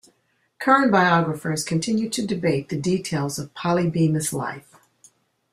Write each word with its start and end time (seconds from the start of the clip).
Current 0.57 0.91
biographers 0.91 1.63
continue 1.63 2.09
to 2.09 2.25
debate 2.25 2.69
the 2.69 2.75
details 2.75 3.37
of 3.37 3.53
Polly 3.53 3.87
Bemis' 3.87 4.33
life. 4.33 4.73